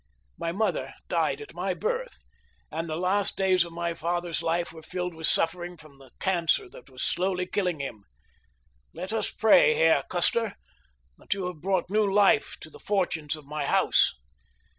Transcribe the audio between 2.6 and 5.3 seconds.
and the last days of my father's life were filled with